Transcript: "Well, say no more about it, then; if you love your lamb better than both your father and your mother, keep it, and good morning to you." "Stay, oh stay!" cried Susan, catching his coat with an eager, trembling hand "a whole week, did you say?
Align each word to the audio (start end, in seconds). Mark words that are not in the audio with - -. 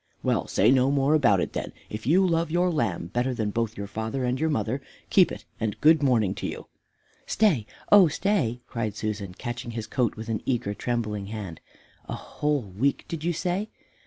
"Well, 0.23 0.47
say 0.47 0.71
no 0.71 0.89
more 0.89 1.13
about 1.13 1.41
it, 1.41 1.53
then; 1.53 1.73
if 1.87 2.07
you 2.07 2.25
love 2.25 2.49
your 2.49 2.71
lamb 2.71 3.11
better 3.13 3.35
than 3.35 3.51
both 3.51 3.77
your 3.77 3.85
father 3.85 4.23
and 4.25 4.39
your 4.39 4.49
mother, 4.49 4.81
keep 5.11 5.31
it, 5.31 5.45
and 5.59 5.79
good 5.79 6.01
morning 6.01 6.33
to 6.41 6.47
you." 6.47 6.65
"Stay, 7.27 7.67
oh 7.91 8.07
stay!" 8.07 8.61
cried 8.65 8.95
Susan, 8.95 9.35
catching 9.35 9.69
his 9.69 9.85
coat 9.85 10.15
with 10.15 10.27
an 10.27 10.41
eager, 10.43 10.73
trembling 10.73 11.27
hand 11.27 11.59
"a 12.09 12.15
whole 12.15 12.63
week, 12.63 13.05
did 13.09 13.23
you 13.23 13.31
say? 13.31 13.69